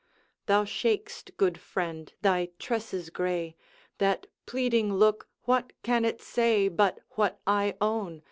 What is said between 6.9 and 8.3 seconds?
what I own?